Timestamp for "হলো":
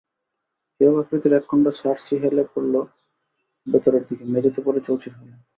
5.17-5.33